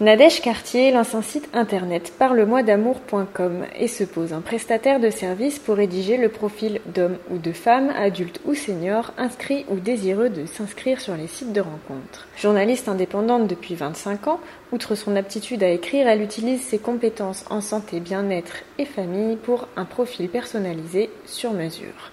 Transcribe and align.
Nadège 0.00 0.42
Cartier 0.42 0.92
lance 0.92 1.16
un 1.16 1.22
site 1.22 1.48
internet 1.54 2.12
parlemoidamour.com 2.16 3.64
et 3.76 3.88
se 3.88 4.04
pose 4.04 4.32
un 4.32 4.40
prestataire 4.40 5.00
de 5.00 5.10
service 5.10 5.58
pour 5.58 5.74
rédiger 5.74 6.16
le 6.16 6.28
profil 6.28 6.80
d'homme 6.94 7.16
ou 7.32 7.38
de 7.38 7.50
femme, 7.50 7.90
adulte 7.90 8.40
ou 8.44 8.54
senior, 8.54 9.12
inscrit 9.18 9.64
ou 9.68 9.74
désireux 9.74 10.30
de 10.30 10.46
s'inscrire 10.46 11.00
sur 11.00 11.16
les 11.16 11.26
sites 11.26 11.52
de 11.52 11.60
rencontres. 11.60 12.28
Journaliste 12.40 12.88
indépendante 12.88 13.48
depuis 13.48 13.74
25 13.74 14.28
ans, 14.28 14.38
outre 14.70 14.94
son 14.94 15.16
aptitude 15.16 15.64
à 15.64 15.70
écrire, 15.70 16.06
elle 16.06 16.22
utilise 16.22 16.62
ses 16.62 16.78
compétences 16.78 17.44
en 17.50 17.60
santé, 17.60 17.98
bien-être 17.98 18.58
et 18.78 18.84
famille 18.84 19.34
pour 19.34 19.66
un 19.74 19.84
profil 19.84 20.28
personnalisé 20.28 21.10
sur 21.26 21.52
mesure. 21.52 22.12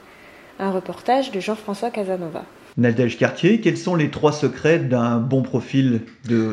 Un 0.58 0.72
reportage 0.72 1.30
de 1.30 1.40
Jean-François 1.40 1.92
Casanova. 1.92 2.46
Nadège 2.78 3.20
Cartier, 3.20 3.62
quels 3.62 3.78
sont 3.78 3.96
les 3.96 4.10
trois 4.10 4.32
secrets 4.32 4.80
d'un 4.80 5.18
bon 5.18 5.44
profil 5.44 6.02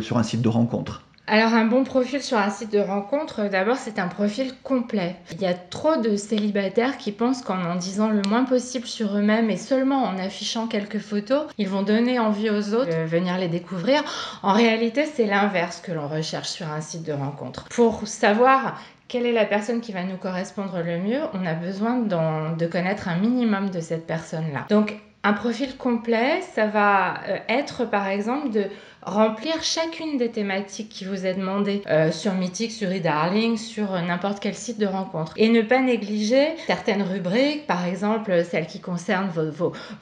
sur 0.02 0.18
un 0.18 0.22
site 0.24 0.42
de 0.42 0.50
rencontre? 0.50 1.04
Alors 1.28 1.54
un 1.54 1.66
bon 1.66 1.84
profil 1.84 2.20
sur 2.20 2.36
un 2.36 2.50
site 2.50 2.72
de 2.72 2.80
rencontre, 2.80 3.48
d'abord 3.48 3.76
c'est 3.76 4.00
un 4.00 4.08
profil 4.08 4.52
complet. 4.64 5.16
Il 5.30 5.40
y 5.40 5.46
a 5.46 5.54
trop 5.54 5.96
de 5.96 6.16
célibataires 6.16 6.98
qui 6.98 7.12
pensent 7.12 7.42
qu'en 7.42 7.62
en 7.62 7.76
disant 7.76 8.08
le 8.08 8.22
moins 8.28 8.44
possible 8.44 8.86
sur 8.86 9.16
eux-mêmes 9.16 9.48
et 9.48 9.56
seulement 9.56 10.02
en 10.02 10.18
affichant 10.18 10.66
quelques 10.66 10.98
photos, 10.98 11.46
ils 11.58 11.68
vont 11.68 11.82
donner 11.82 12.18
envie 12.18 12.50
aux 12.50 12.74
autres 12.74 12.90
de 12.90 13.04
venir 13.04 13.38
les 13.38 13.48
découvrir. 13.48 14.02
En 14.42 14.52
réalité 14.52 15.06
c'est 15.06 15.26
l'inverse 15.26 15.80
que 15.80 15.92
l'on 15.92 16.08
recherche 16.08 16.48
sur 16.48 16.68
un 16.68 16.80
site 16.80 17.04
de 17.04 17.12
rencontre. 17.12 17.68
Pour 17.68 18.06
savoir 18.08 18.80
quelle 19.06 19.24
est 19.24 19.32
la 19.32 19.44
personne 19.44 19.80
qui 19.80 19.92
va 19.92 20.02
nous 20.02 20.16
correspondre 20.16 20.78
le 20.84 20.98
mieux, 20.98 21.20
on 21.34 21.46
a 21.46 21.54
besoin 21.54 21.98
de 21.98 22.66
connaître 22.66 23.08
un 23.08 23.16
minimum 23.16 23.70
de 23.70 23.80
cette 23.80 24.06
personne-là. 24.06 24.66
Donc 24.70 25.00
un 25.24 25.32
profil 25.34 25.76
complet, 25.76 26.40
ça 26.54 26.66
va 26.66 27.20
euh, 27.28 27.38
être 27.48 27.84
par 27.84 28.08
exemple 28.08 28.50
de 28.50 28.66
remplir 29.04 29.62
chacune 29.62 30.16
des 30.16 30.30
thématiques 30.30 30.88
qui 30.88 31.04
vous 31.04 31.26
est 31.26 31.34
demandées 31.34 31.82
euh, 31.88 32.12
sur 32.12 32.34
Mythic, 32.34 32.70
sur 32.70 32.90
eDarling, 32.90 33.56
sur 33.56 33.94
euh, 33.94 34.00
n'importe 34.00 34.40
quel 34.40 34.54
site 34.54 34.78
de 34.78 34.86
rencontre. 34.86 35.32
Et 35.36 35.48
ne 35.48 35.62
pas 35.62 35.80
négliger 35.80 36.54
certaines 36.66 37.02
rubriques, 37.02 37.66
par 37.66 37.84
exemple 37.86 38.44
celles 38.44 38.66
qui 38.66 38.80
concernent 38.80 39.30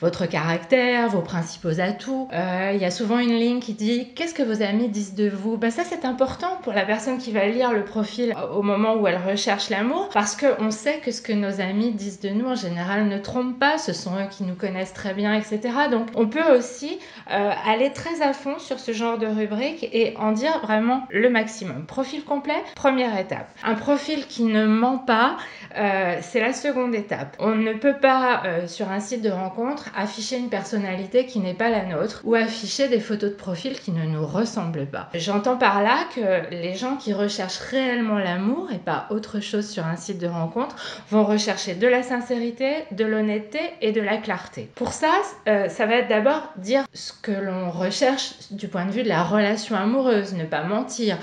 votre 0.00 0.26
caractère, 0.26 1.08
vos 1.08 1.22
principaux 1.22 1.80
atouts. 1.80 2.28
Euh, 2.32 2.72
il 2.74 2.80
y 2.80 2.84
a 2.84 2.90
souvent 2.90 3.18
une 3.18 3.34
ligne 3.34 3.60
qui 3.60 3.74
dit 3.74 4.08
qu'est-ce 4.14 4.34
que 4.34 4.42
vos 4.42 4.62
amis 4.62 4.88
disent 4.88 5.14
de 5.14 5.28
vous? 5.28 5.56
Ben, 5.56 5.70
Ça 5.70 5.82
c'est 5.84 6.04
important 6.04 6.58
pour 6.62 6.72
la 6.72 6.84
personne 6.84 7.18
qui 7.18 7.32
va 7.32 7.46
lire 7.46 7.72
le 7.72 7.84
profil 7.84 8.34
au 8.54 8.62
moment 8.62 8.96
où 8.96 9.06
elle 9.06 9.18
recherche 9.18 9.70
l'amour 9.70 10.10
parce 10.12 10.36
qu'on 10.36 10.70
sait 10.70 10.98
que 10.98 11.10
ce 11.10 11.22
que 11.22 11.32
nos 11.32 11.60
amis 11.60 11.92
disent 11.92 12.20
de 12.20 12.30
nous 12.30 12.46
en 12.46 12.54
général 12.54 13.08
ne 13.08 13.18
trompe 13.18 13.58
pas, 13.58 13.78
ce 13.78 13.92
sont 13.92 14.16
eux 14.16 14.28
qui 14.30 14.44
nous 14.44 14.54
connaissent 14.54 14.92
très 14.92 15.14
bien, 15.14 15.34
etc. 15.34 15.60
Donc 15.90 16.08
on 16.14 16.26
peut 16.26 16.56
aussi 16.56 16.98
aller 17.26 17.92
très 17.92 18.22
à 18.22 18.32
fond 18.32 18.58
sur 18.58 18.78
ce 18.78 18.89
genre 18.92 19.18
de 19.18 19.26
rubrique 19.26 19.88
et 19.92 20.14
en 20.16 20.32
dire 20.32 20.60
vraiment 20.60 21.06
le 21.10 21.30
maximum. 21.30 21.86
Profil 21.86 22.24
complet, 22.24 22.62
première 22.74 23.18
étape. 23.18 23.48
Un 23.64 23.74
profil 23.74 24.26
qui 24.26 24.44
ne 24.44 24.66
ment 24.66 24.98
pas, 24.98 25.36
euh, 25.76 26.18
c'est 26.20 26.40
la 26.40 26.52
seconde 26.52 26.94
étape. 26.94 27.36
On 27.38 27.54
ne 27.54 27.72
peut 27.72 27.96
pas, 28.00 28.42
euh, 28.44 28.66
sur 28.66 28.90
un 28.90 29.00
site 29.00 29.22
de 29.22 29.30
rencontre, 29.30 29.90
afficher 29.96 30.38
une 30.38 30.48
personnalité 30.48 31.26
qui 31.26 31.38
n'est 31.40 31.54
pas 31.54 31.70
la 31.70 31.84
nôtre 31.84 32.22
ou 32.24 32.34
afficher 32.34 32.88
des 32.88 33.00
photos 33.00 33.30
de 33.30 33.36
profil 33.36 33.78
qui 33.78 33.92
ne 33.92 34.04
nous 34.04 34.26
ressemblent 34.26 34.86
pas. 34.86 35.08
J'entends 35.14 35.56
par 35.56 35.82
là 35.82 35.98
que 36.14 36.50
les 36.54 36.74
gens 36.74 36.96
qui 36.96 37.12
recherchent 37.12 37.58
réellement 37.58 38.18
l'amour 38.18 38.70
et 38.72 38.78
pas 38.78 39.06
autre 39.10 39.40
chose 39.40 39.68
sur 39.68 39.86
un 39.86 39.96
site 39.96 40.18
de 40.18 40.26
rencontre 40.26 40.76
vont 41.10 41.24
rechercher 41.24 41.74
de 41.74 41.86
la 41.86 42.02
sincérité, 42.02 42.84
de 42.90 43.04
l'honnêteté 43.04 43.60
et 43.80 43.92
de 43.92 44.00
la 44.00 44.16
clarté. 44.16 44.70
Pour 44.74 44.92
ça, 44.92 45.12
euh, 45.48 45.68
ça 45.68 45.86
va 45.86 45.96
être 45.96 46.08
d'abord 46.08 46.52
dire 46.56 46.84
ce 46.92 47.12
que 47.12 47.32
l'on 47.32 47.70
recherche 47.70 48.34
du 48.50 48.68
point 48.68 48.79
de 48.86 48.92
vue 48.92 49.02
de 49.02 49.08
la 49.08 49.22
relation 49.22 49.76
amoureuse, 49.76 50.34
ne 50.34 50.44
pas 50.44 50.62
mentir. 50.62 51.16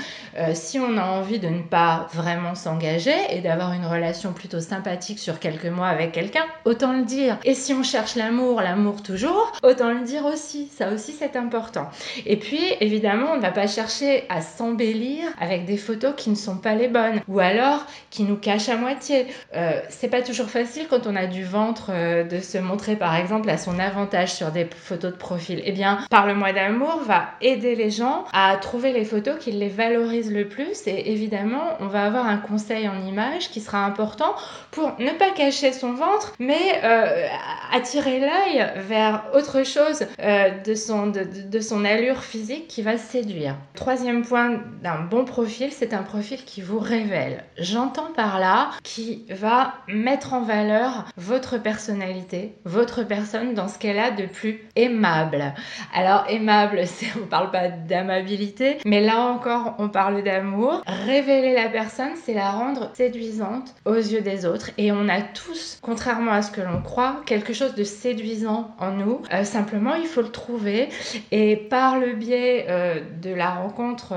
si 0.54 0.80
on 0.80 0.98
a 0.98 1.04
envie 1.04 1.40
de 1.40 1.48
ne 1.48 1.62
pas 1.62 2.08
vraiment 2.14 2.56
s'engager 2.56 3.16
et 3.32 3.42
d'avoir 3.42 3.74
une 3.74 3.86
relation 3.86 4.34
plutôt 4.34 4.60
sympathique 4.60 5.20
sur 5.20 5.40
quelques 5.40 5.66
mois 5.66 5.88
avec 5.88 6.12
quelqu'un, 6.12 6.46
autant 6.66 6.94
le 6.94 7.04
dire. 7.04 7.38
Et 7.44 7.54
si 7.54 7.74
on 7.74 7.84
cherche 7.84 8.16
l'amour, 8.16 8.62
l'amour 8.62 9.04
toujours, 9.04 9.52
autant 9.64 9.92
le 9.92 10.02
dire 10.02 10.26
aussi. 10.26 10.70
Ça 10.78 10.92
aussi, 10.92 11.14
c'est 11.14 11.36
important. 11.36 11.90
Et 12.26 12.38
puis, 12.38 12.62
évidemment, 12.80 13.32
on 13.34 13.38
ne 13.38 13.42
va 13.42 13.52
pas 13.52 13.68
chercher 13.68 14.26
à 14.30 14.42
s'embellir 14.42 15.24
avec 15.40 15.66
des 15.66 15.78
photos 15.78 16.14
qui 16.16 16.30
ne 16.30 16.36
sont 16.36 16.58
pas 16.58 16.76
les 16.76 16.88
bonnes 16.88 17.22
ou 17.28 17.40
alors 17.40 17.86
qui 18.10 18.24
nous 18.24 18.38
cachent 18.38 18.70
à 18.70 18.78
moitié. 18.78 19.28
Euh, 19.56 19.80
c'est 19.90 20.10
pas 20.10 20.22
toujours 20.22 20.50
facile 20.50 20.88
quand 20.90 21.08
on 21.08 21.16
a 21.16 21.28
du 21.28 21.44
ventre 21.44 21.92
euh, 21.92 22.24
de 22.24 22.40
se 22.40 22.58
montrer, 22.58 22.96
par 22.96 23.16
exemple, 23.16 23.50
à 23.50 23.58
son 23.58 23.80
avantage 23.80 24.34
sur 24.34 24.52
des 24.52 24.66
photos 24.66 25.12
de 25.12 25.18
profil. 25.18 25.62
Eh 25.66 25.72
bien, 25.72 26.00
par 26.10 26.28
le 26.28 26.36
mois 26.36 26.54
d'amour 26.54 27.02
va 27.06 27.30
aider 27.48 27.76
les 27.76 27.90
gens 27.90 28.26
à 28.34 28.56
trouver 28.58 28.92
les 28.92 29.06
photos 29.06 29.36
qui 29.40 29.52
les 29.52 29.70
valorisent 29.70 30.32
le 30.32 30.48
plus 30.48 30.86
et 30.88 31.12
évidemment, 31.12 31.64
on 31.80 31.88
va 31.88 32.06
avoir 32.06 32.28
un 32.28 32.38
conseil 32.38 32.88
en 32.88 33.06
image 33.06 33.50
qui 33.50 33.62
sera 33.62 33.86
important 33.86 34.36
pour 34.72 34.94
ne 35.00 35.12
pas 35.12 35.32
cacher 35.32 35.72
son 35.72 35.94
ventre, 35.94 36.34
mais 36.40 36.82
euh, 36.84 37.28
attirer 37.72 38.20
l'œil 38.20 38.66
vers 38.78 39.26
autre 39.34 39.64
chose 39.64 40.06
euh, 40.20 40.50
de, 40.64 40.76
son, 40.76 41.08
de, 41.08 41.60
son 41.60 41.86
allure 41.86 42.24
physique 42.24 42.68
qui 42.68 42.82
va 42.82 42.98
séduire. 42.98 43.56
Troisième 43.76 44.24
point 44.24 44.60
d'un 44.84 45.00
bon 45.00 45.26
profil, 45.26 45.72
c'est 45.72 45.94
un 45.94 46.04
profil 46.04 46.44
qui 46.44 46.62
vous 46.62 46.80
révèle. 46.80 47.44
J'entends 47.58 48.12
par 48.16 48.40
là 48.40 48.72
qui 48.84 49.26
va 49.30 49.74
mettre 49.88 50.34
en 50.34 50.42
valeur 50.42 51.06
votre 51.18 51.58
personnalité, 51.58 52.56
votre 52.66 53.04
personne 53.04 53.54
dans 53.54 53.68
ce 53.68 53.80
qu'elle 53.80 54.00
a 54.00 54.12
de 54.12 54.26
plus 54.26 54.68
aimable. 54.76 55.54
Alors 55.94 56.26
aimable, 56.30 56.80
ne 57.16 57.22
parle 57.38 57.52
pas 57.52 57.68
d'amabilité, 57.68 58.78
mais 58.84 59.00
là 59.00 59.22
encore 59.22 59.76
on 59.78 59.90
parle 59.90 60.24
d'amour. 60.24 60.82
Révéler 60.88 61.54
la 61.54 61.70
personne, 61.70 62.14
c'est 62.26 62.34
la 62.34 62.50
rendre 62.50 62.90
séduisante 62.96 63.76
aux 63.86 63.94
yeux 63.94 64.22
des 64.22 64.48
autres 64.48 64.72
et 64.80 64.92
on 64.92 65.08
a 65.08 65.22
tous, 65.22 65.78
contrairement 65.84 66.32
à 66.32 66.42
ce 66.42 66.50
que 66.50 66.62
l'on 66.62 66.82
croit, 66.82 67.18
quelque 67.28 67.54
chose 67.54 67.76
de 67.76 67.84
séduisant 67.84 68.72
en 68.80 68.90
nous. 68.90 69.22
Euh, 69.32 69.44
simplement, 69.44 69.94
il 69.94 70.08
faut 70.08 70.24
le 70.24 70.32
trouver 70.32 70.90
et 71.32 71.56
par 71.56 72.00
le 72.00 72.14
biais 72.14 72.66
euh, 72.70 73.02
de 73.22 73.32
la 73.32 73.52
rencontre 73.52 74.16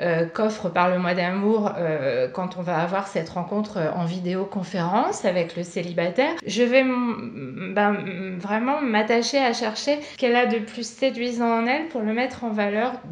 euh, 0.00 0.26
qu'offre 0.32 0.68
par 0.68 0.90
le 0.90 0.98
mois 0.98 1.14
d'amour 1.14 1.72
quand 2.34 2.56
on 2.56 2.62
va 2.62 2.78
avoir 2.78 3.08
cette 3.08 3.30
rencontre 3.30 3.78
en 3.96 4.04
vidéoconférence 4.04 5.24
avec 5.24 5.56
le 5.56 5.64
célibataire, 5.64 6.34
je 6.46 6.62
vais 6.62 6.84
ben, 6.84 7.96
vraiment 8.38 8.80
m'attacher 8.80 9.38
à 9.38 9.52
chercher 9.52 9.98
qu'elle 10.18 10.36
a 10.36 10.46
de 10.46 10.58
plus 10.58 10.86
séduisant 10.86 11.62
en 11.62 11.66
elle 11.66 11.88
pour 11.88 12.02
le 12.02 12.12
mettre 12.12 12.44
en 12.44 12.50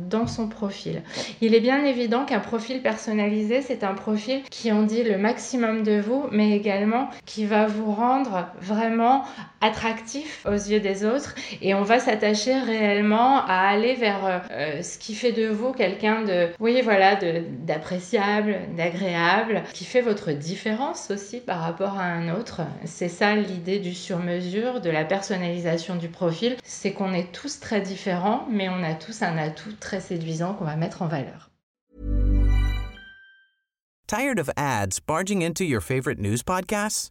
dans 0.08 0.26
son 0.26 0.48
profil. 0.48 1.02
Il 1.40 1.54
est 1.54 1.60
bien 1.60 1.84
évident 1.84 2.24
qu'un 2.24 2.40
profil 2.40 2.82
personnalisé, 2.82 3.62
c'est 3.62 3.84
un 3.84 3.94
profil 3.94 4.42
qui 4.50 4.70
en 4.72 4.82
dit 4.82 5.04
le 5.04 5.18
maximum 5.18 5.82
de 5.82 6.00
vous 6.00 6.26
mais 6.32 6.56
également 6.56 7.08
qui 7.26 7.44
va 7.44 7.66
vous 7.66 7.92
rendre 7.92 8.46
vraiment 8.60 9.24
attractif 9.60 10.44
aux 10.46 10.52
yeux 10.52 10.80
des 10.80 11.04
autres 11.04 11.34
et 11.60 11.74
on 11.74 11.82
va 11.82 11.98
s'attacher 11.98 12.58
réellement 12.58 13.44
à 13.44 13.68
aller 13.68 13.94
vers 13.94 14.42
euh, 14.50 14.82
ce 14.82 14.98
qui 14.98 15.14
fait 15.14 15.32
de 15.32 15.48
vous 15.48 15.72
quelqu'un 15.72 16.22
de, 16.22 16.48
oui 16.60 16.80
voilà, 16.82 17.16
d'appréciable, 17.16 18.56
d'agréable, 18.76 19.62
qui 19.72 19.84
fait 19.84 20.00
votre 20.00 20.32
différence 20.32 21.10
aussi 21.10 21.40
par 21.40 21.60
rapport 21.60 21.98
à 21.98 22.04
un 22.04 22.34
autre. 22.34 22.62
C'est 22.84 23.08
ça 23.08 23.34
l'idée 23.34 23.78
du 23.78 23.94
sur-mesure, 23.94 24.80
de 24.80 24.90
la 24.90 25.04
personnalisation 25.04 25.96
du 25.96 26.08
profil, 26.08 26.56
c'est 26.62 26.92
qu'on 26.92 27.12
est 27.12 27.32
tous 27.32 27.60
très 27.60 27.80
différents, 27.80 28.46
mais 28.50 28.68
on 28.68 28.82
a 28.82 28.94
tous 28.94 29.22
un 29.22 29.36
atout 29.38 29.72
très 29.80 30.00
séduisant 30.00 30.54
qu'on 30.54 30.64
va 30.64 30.76
mettre 30.76 31.02
en 31.02 31.06
valeur. 31.06 31.50
Tired 34.06 34.38
of 34.38 34.48
ads 34.56 35.00
barging 35.06 35.42
into 35.42 35.64
your 35.64 35.82
favorite 35.82 36.18
news 36.18 36.42
podcasts? 36.42 37.10